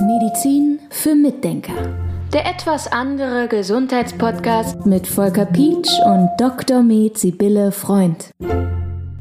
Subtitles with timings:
[0.00, 1.74] Medizin für Mitdenker.
[2.32, 6.82] Der etwas andere Gesundheitspodcast mit Volker Pietsch und Dr.
[6.82, 8.30] Med Sibylle Freund.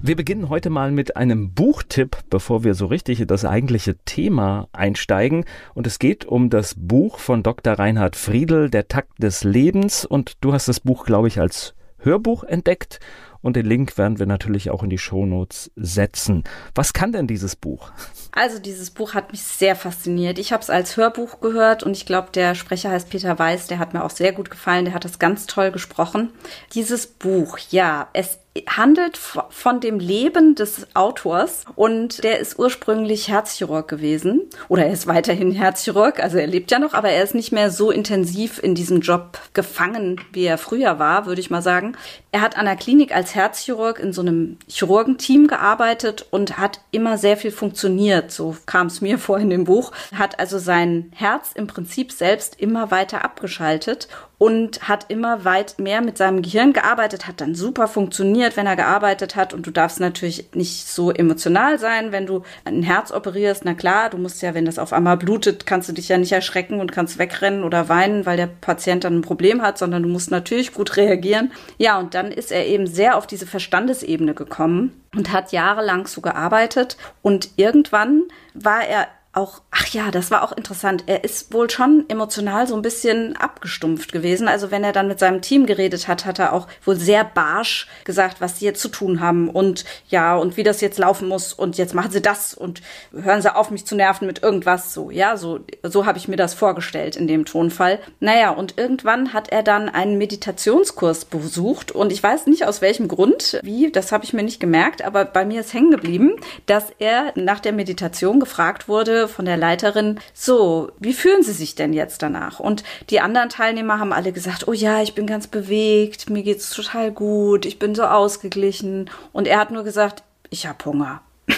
[0.02, 4.68] Wir beginnen heute mal mit einem Buchtipp, bevor wir so richtig in das eigentliche Thema
[4.72, 5.46] einsteigen.
[5.74, 7.74] Und es geht um das Buch von Dr.
[7.74, 10.06] Reinhard Friedel, Der Takt des Lebens.
[10.06, 13.00] Und du hast das Buch, glaube ich, als Hörbuch entdeckt
[13.46, 16.44] und den Link werden wir natürlich auch in die Shownotes setzen.
[16.74, 17.92] Was kann denn dieses Buch?
[18.32, 20.40] Also dieses Buch hat mich sehr fasziniert.
[20.40, 23.78] Ich habe es als Hörbuch gehört und ich glaube, der Sprecher heißt Peter Weiß, der
[23.78, 26.32] hat mir auch sehr gut gefallen, der hat das ganz toll gesprochen.
[26.74, 33.88] Dieses Buch, ja, es handelt von dem Leben des Autors und der ist ursprünglich Herzchirurg
[33.88, 37.52] gewesen oder er ist weiterhin Herzchirurg, also er lebt ja noch, aber er ist nicht
[37.52, 41.98] mehr so intensiv in diesem Job gefangen, wie er früher war, würde ich mal sagen.
[42.32, 47.18] Er hat an der Klinik als Herzchirurg in so einem Chirurgenteam gearbeitet und hat immer
[47.18, 51.52] sehr viel funktioniert, so kam es mir vor in dem Buch, hat also sein Herz
[51.56, 57.28] im Prinzip selbst immer weiter abgeschaltet und hat immer weit mehr mit seinem Gehirn gearbeitet,
[57.28, 59.54] hat dann super funktioniert, wenn er gearbeitet hat.
[59.54, 63.66] Und du darfst natürlich nicht so emotional sein, wenn du ein Herz operierst.
[63.66, 66.32] Na klar, du musst ja, wenn das auf einmal blutet, kannst du dich ja nicht
[66.32, 70.10] erschrecken und kannst wegrennen oder weinen, weil der Patient dann ein Problem hat, sondern du
[70.10, 71.52] musst natürlich gut reagieren.
[71.78, 76.22] Ja, und dann ist er eben sehr auf diese Verstandesebene gekommen und hat jahrelang so
[76.22, 76.98] gearbeitet.
[77.22, 78.24] Und irgendwann
[78.54, 81.04] war er auch, ach ja, das war auch interessant.
[81.08, 84.48] Er ist wohl schon emotional so ein bisschen abgestumpft gewesen.
[84.48, 87.88] Also wenn er dann mit seinem Team geredet hat, hat er auch wohl sehr barsch
[88.04, 91.54] gesagt, was sie jetzt zu tun haben und ja, und wie das jetzt laufen muss
[91.54, 92.82] und jetzt machen sie das und
[93.14, 95.12] hören sie auf, mich zu nerven mit irgendwas so.
[95.12, 98.00] Ja, so, so habe ich mir das vorgestellt in dem Tonfall.
[98.20, 103.08] Naja, und irgendwann hat er dann einen Meditationskurs besucht und ich weiß nicht aus welchem
[103.08, 106.86] Grund, wie, das habe ich mir nicht gemerkt, aber bei mir ist hängen geblieben, dass
[107.00, 111.94] er nach der Meditation gefragt wurde, von der Leiterin, so, wie fühlen Sie sich denn
[111.94, 112.60] jetzt danach?
[112.60, 116.70] Und die anderen Teilnehmer haben alle gesagt, oh ja, ich bin ganz bewegt, mir geht's
[116.70, 119.10] total gut, ich bin so ausgeglichen.
[119.34, 121.22] Und er hat nur gesagt, ich habe Hunger.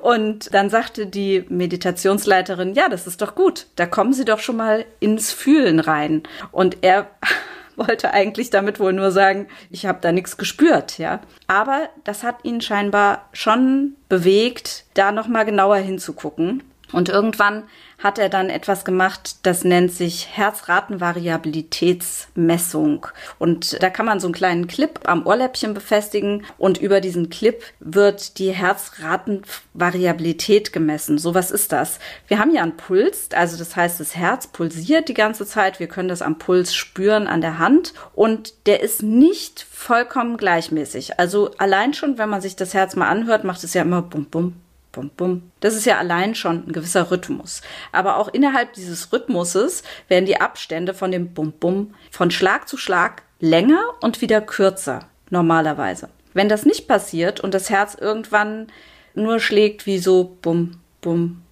[0.00, 4.56] Und dann sagte die Meditationsleiterin, ja, das ist doch gut, da kommen Sie doch schon
[4.56, 6.22] mal ins Fühlen rein.
[6.52, 7.10] Und er
[7.78, 11.20] wollte eigentlich damit wohl nur sagen, ich habe da nichts gespürt, ja.
[11.46, 16.62] Aber das hat ihn scheinbar schon bewegt, da noch mal genauer hinzugucken.
[16.92, 17.64] Und irgendwann
[17.98, 23.08] hat er dann etwas gemacht, das nennt sich Herzratenvariabilitätsmessung.
[23.38, 27.60] Und da kann man so einen kleinen Clip am Ohrläppchen befestigen und über diesen Clip
[27.80, 31.18] wird die Herzratenvariabilität gemessen.
[31.18, 31.98] So was ist das?
[32.28, 35.80] Wir haben ja einen Puls, also das heißt, das Herz pulsiert die ganze Zeit.
[35.80, 41.18] Wir können das am Puls spüren an der Hand und der ist nicht vollkommen gleichmäßig.
[41.18, 44.26] Also allein schon, wenn man sich das Herz mal anhört, macht es ja immer bum
[44.26, 44.54] bum
[44.92, 45.50] bum, bum.
[45.60, 47.62] Das ist ja allein schon ein gewisser Rhythmus.
[47.92, 52.76] Aber auch innerhalb dieses Rhythmuses werden die Abstände von dem Bum, bum von Schlag zu
[52.76, 56.08] Schlag länger und wieder kürzer, normalerweise.
[56.34, 58.68] Wenn das nicht passiert und das Herz irgendwann
[59.14, 61.42] nur schlägt wie so bum, bum,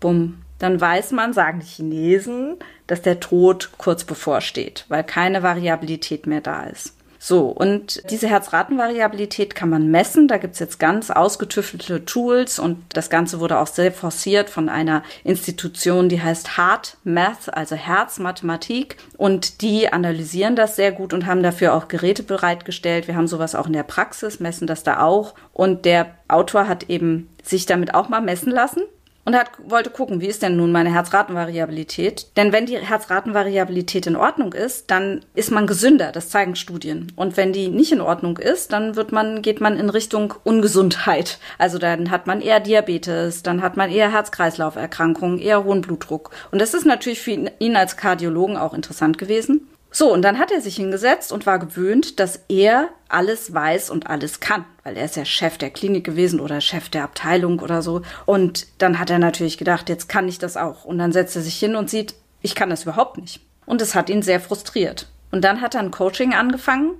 [0.00, 2.56] bum, dann weiß man, sagen die Chinesen,
[2.86, 6.94] dass der Tod kurz bevorsteht, weil keine Variabilität mehr da ist.
[7.18, 10.28] So, und diese Herzratenvariabilität kann man messen.
[10.28, 15.02] Da gibt's jetzt ganz ausgetüftelte Tools und das Ganze wurde auch sehr forciert von einer
[15.24, 18.96] Institution, die heißt Heart Math, also Herzmathematik.
[19.16, 23.08] Und die analysieren das sehr gut und haben dafür auch Geräte bereitgestellt.
[23.08, 25.34] Wir haben sowas auch in der Praxis, messen das da auch.
[25.52, 28.82] Und der Autor hat eben sich damit auch mal messen lassen
[29.28, 32.28] und hat, wollte gucken, wie ist denn nun meine Herzratenvariabilität?
[32.38, 37.12] Denn wenn die Herzratenvariabilität in Ordnung ist, dann ist man gesünder, das zeigen Studien.
[37.14, 41.40] Und wenn die nicht in Ordnung ist, dann wird man, geht man in Richtung Ungesundheit.
[41.58, 46.30] Also dann hat man eher Diabetes, dann hat man eher Herz-Kreislauf-Erkrankungen, eher hohen Blutdruck.
[46.50, 49.68] Und das ist natürlich für ihn als Kardiologen auch interessant gewesen.
[49.98, 54.08] So, und dann hat er sich hingesetzt und war gewöhnt, dass er alles weiß und
[54.08, 57.82] alles kann, weil er ist ja Chef der Klinik gewesen oder Chef der Abteilung oder
[57.82, 58.02] so.
[58.24, 60.84] Und dann hat er natürlich gedacht, jetzt kann ich das auch.
[60.84, 63.40] Und dann setzt er sich hin und sieht, ich kann das überhaupt nicht.
[63.66, 65.08] Und es hat ihn sehr frustriert.
[65.32, 66.92] Und dann hat er ein Coaching angefangen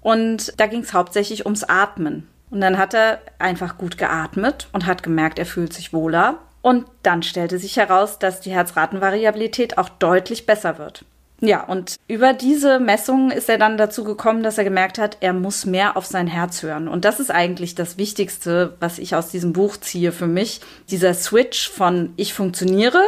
[0.00, 2.26] und da ging es hauptsächlich ums Atmen.
[2.48, 6.38] Und dann hat er einfach gut geatmet und hat gemerkt, er fühlt sich wohler.
[6.62, 11.04] Und dann stellte sich heraus, dass die Herzratenvariabilität auch deutlich besser wird.
[11.40, 15.34] Ja, und über diese Messungen ist er dann dazu gekommen, dass er gemerkt hat, er
[15.34, 16.88] muss mehr auf sein Herz hören.
[16.88, 20.60] Und das ist eigentlich das Wichtigste, was ich aus diesem Buch ziehe für mich.
[20.90, 23.02] Dieser Switch von ich funktioniere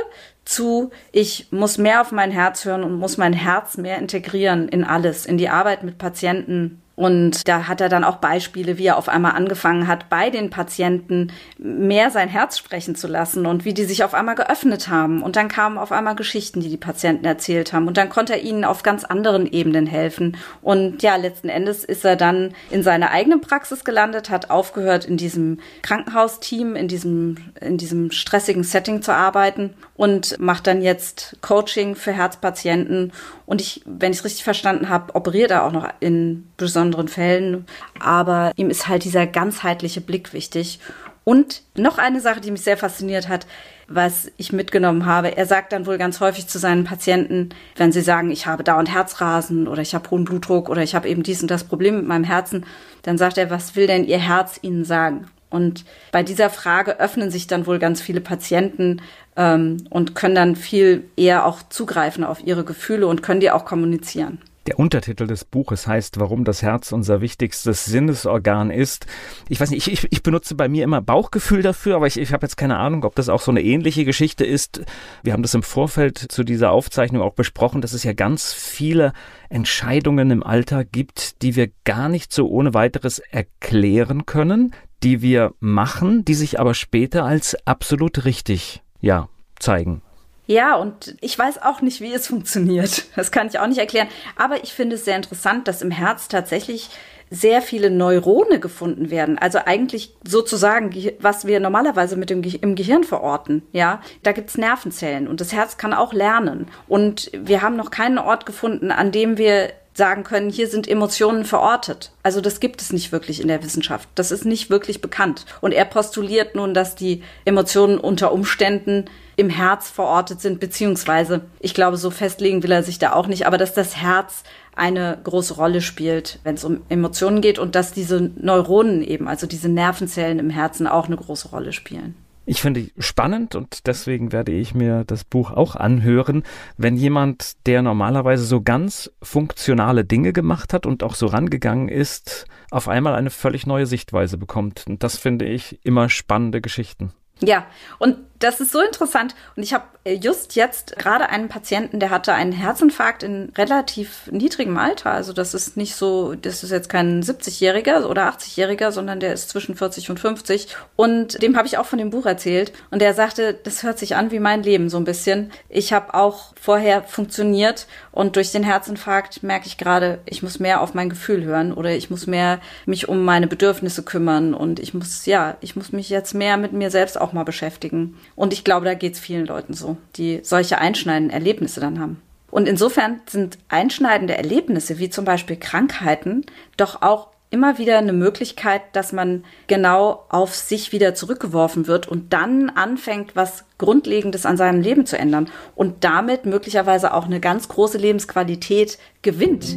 [0.44, 4.84] zu ich muss mehr auf mein Herz hören und muss mein Herz mehr integrieren in
[4.84, 8.98] alles, in die Arbeit mit Patienten Und da hat er dann auch Beispiele, wie er
[8.98, 13.72] auf einmal angefangen hat, bei den Patienten mehr sein Herz sprechen zu lassen und wie
[13.72, 15.22] die sich auf einmal geöffnet haben.
[15.22, 17.86] Und dann kamen auf einmal Geschichten, die die Patienten erzählt haben.
[17.86, 20.36] Und dann konnte er ihnen auf ganz anderen Ebenen helfen.
[20.60, 25.16] Und ja, letzten Endes ist er dann in seiner eigenen Praxis gelandet, hat aufgehört, in
[25.16, 31.94] diesem Krankenhausteam, in diesem, in diesem stressigen Setting zu arbeiten und macht dann jetzt Coaching
[31.94, 33.12] für Herzpatienten.
[33.46, 37.66] Und ich, wenn ich es richtig verstanden habe, operiert er auch noch in besonderen Fällen.
[38.00, 40.80] Aber ihm ist halt dieser ganzheitliche Blick wichtig.
[41.24, 43.46] Und noch eine Sache, die mich sehr fasziniert hat,
[43.86, 45.36] was ich mitgenommen habe.
[45.36, 48.92] Er sagt dann wohl ganz häufig zu seinen Patienten, wenn sie sagen, ich habe dauernd
[48.92, 52.06] Herzrasen oder ich habe hohen Blutdruck oder ich habe eben dies und das Problem mit
[52.06, 52.64] meinem Herzen,
[53.02, 55.26] dann sagt er, was will denn Ihr Herz Ihnen sagen?
[55.50, 59.00] Und bei dieser Frage öffnen sich dann wohl ganz viele Patienten
[59.36, 63.64] ähm, und können dann viel eher auch zugreifen auf ihre Gefühle und können die auch
[63.64, 64.38] kommunizieren.
[64.68, 69.06] Der Untertitel des Buches heißt, warum das Herz unser wichtigstes Sinnesorgan ist.
[69.48, 72.44] Ich weiß nicht, ich, ich, benutze bei mir immer Bauchgefühl dafür, aber ich, ich habe
[72.44, 74.82] jetzt keine Ahnung, ob das auch so eine ähnliche Geschichte ist.
[75.22, 79.14] Wir haben das im Vorfeld zu dieser Aufzeichnung auch besprochen, dass es ja ganz viele
[79.48, 85.54] Entscheidungen im Alter gibt, die wir gar nicht so ohne weiteres erklären können, die wir
[85.60, 90.02] machen, die sich aber später als absolut richtig, ja, zeigen.
[90.48, 93.04] Ja, und ich weiß auch nicht, wie es funktioniert.
[93.14, 94.08] Das kann ich auch nicht erklären.
[94.34, 96.88] Aber ich finde es sehr interessant, dass im Herz tatsächlich
[97.30, 99.38] sehr viele Neurone gefunden werden.
[99.38, 100.90] Also eigentlich sozusagen,
[101.20, 103.62] was wir normalerweise mit dem Ge im Gehirn verorten.
[103.72, 106.68] Ja, da gibt's Nervenzellen und das Herz kann auch lernen.
[106.86, 111.44] Und wir haben noch keinen Ort gefunden, an dem wir sagen können, hier sind Emotionen
[111.44, 112.12] verortet.
[112.22, 114.08] Also das gibt es nicht wirklich in der Wissenschaft.
[114.14, 115.44] Das ist nicht wirklich bekannt.
[115.60, 119.04] Und er postuliert nun, dass die Emotionen unter Umständen
[119.36, 123.46] im Herz verortet sind, beziehungsweise, ich glaube, so festlegen will er sich da auch nicht,
[123.46, 124.42] aber dass das Herz
[124.74, 129.46] eine große Rolle spielt, wenn es um Emotionen geht und dass diese Neuronen eben, also
[129.46, 132.14] diese Nervenzellen im Herzen auch eine große Rolle spielen.
[132.50, 136.44] Ich finde spannend und deswegen werde ich mir das Buch auch anhören,
[136.78, 142.46] wenn jemand, der normalerweise so ganz funktionale Dinge gemacht hat und auch so rangegangen ist,
[142.70, 144.86] auf einmal eine völlig neue Sichtweise bekommt.
[144.88, 147.12] Und das finde ich immer spannende Geschichten.
[147.40, 147.66] Ja,
[147.98, 149.34] und das ist so interessant.
[149.56, 154.76] Und ich habe just jetzt gerade einen Patienten, der hatte einen Herzinfarkt in relativ niedrigem
[154.76, 155.10] Alter.
[155.10, 159.50] Also das ist nicht so, das ist jetzt kein 70-Jähriger oder 80-Jähriger, sondern der ist
[159.50, 160.68] zwischen 40 und 50.
[160.96, 162.72] Und dem habe ich auch von dem Buch erzählt.
[162.90, 165.52] Und der sagte, das hört sich an wie mein Leben so ein bisschen.
[165.68, 170.80] Ich habe auch vorher funktioniert und durch den Herzinfarkt merke ich gerade, ich muss mehr
[170.80, 174.94] auf mein Gefühl hören oder ich muss mehr mich um meine Bedürfnisse kümmern und ich
[174.94, 178.16] muss, ja, ich muss mich jetzt mehr mit mir selbst auch mal beschäftigen.
[178.38, 182.22] Und ich glaube, da geht es vielen Leuten so, die solche einschneidenden Erlebnisse dann haben.
[182.52, 186.46] Und insofern sind einschneidende Erlebnisse, wie zum Beispiel Krankheiten,
[186.76, 192.32] doch auch immer wieder eine Möglichkeit, dass man genau auf sich wieder zurückgeworfen wird und
[192.32, 197.66] dann anfängt, was Grundlegendes an seinem Leben zu ändern und damit möglicherweise auch eine ganz
[197.68, 199.76] große Lebensqualität gewinnt.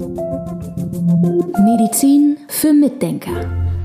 [1.60, 3.61] Medizin für Mitdenker.